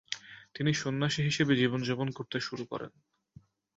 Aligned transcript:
তিনি 0.55 0.71
সন্ন্যাসী 0.73 1.21
হিসেবে 1.23 1.53
জীবন 1.55 1.79
যাপন 1.83 2.07
করতে 2.11 2.37
শুরু 2.39 2.63
করেন। 2.65 2.91